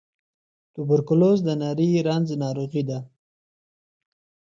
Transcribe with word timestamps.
توبرکلوز 0.73 1.39
د 1.43 1.49
نري 1.61 1.89
رنځ 2.07 2.27
ناروغۍ 2.43 2.83
ده. 2.89 2.99